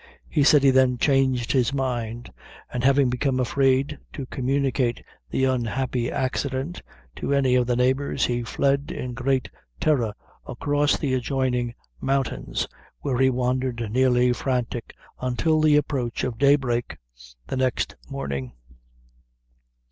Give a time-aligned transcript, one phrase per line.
[0.27, 2.33] He said he then changed his mind,
[2.73, 6.81] and having become afraid to communicate the unhappy accident
[7.17, 9.47] to any of the neighbors, he fled in great
[9.79, 10.15] terror
[10.47, 12.67] across the adjoining mountains,
[13.01, 16.97] where he wandered nearly frantic until the approach of day break
[17.45, 18.53] the next morning.